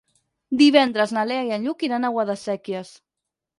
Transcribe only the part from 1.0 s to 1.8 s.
na Lea i en